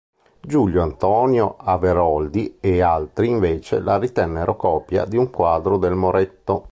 Giulio 0.41 0.81
Antonio 0.81 1.57
Averoldi 1.59 2.57
e 2.59 2.81
altri, 2.81 3.27
invece, 3.29 3.79
la 3.79 3.99
ritennero 3.99 4.55
copia 4.55 5.05
di 5.05 5.15
un 5.15 5.29
quadro 5.29 5.77
del 5.77 5.93
Moretto. 5.93 6.69